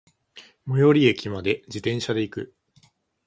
[0.65, 2.55] 最寄駅まで、自転車で行く。